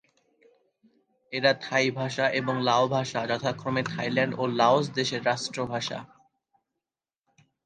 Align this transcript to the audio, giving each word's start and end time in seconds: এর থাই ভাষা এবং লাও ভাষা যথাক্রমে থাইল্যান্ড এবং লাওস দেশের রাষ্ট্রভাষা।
এর 1.33 1.45
থাই 1.61 1.87
ভাষা 1.91 2.25
এবং 2.31 2.55
লাও 2.61 2.85
ভাষা 2.87 3.19
যথাক্রমে 3.29 3.83
থাইল্যান্ড 3.83 4.33
এবং 4.35 4.49
লাওস 4.59 4.85
দেশের 4.97 5.21
রাষ্ট্রভাষা। 5.25 5.99